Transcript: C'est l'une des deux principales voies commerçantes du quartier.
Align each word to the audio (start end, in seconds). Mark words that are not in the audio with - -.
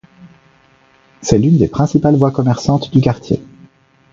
C'est 1.21 1.37
l'une 1.37 1.59
des 1.59 1.65
deux 1.67 1.71
principales 1.71 2.15
voies 2.15 2.31
commerçantes 2.31 2.91
du 2.91 3.01
quartier. 3.01 3.39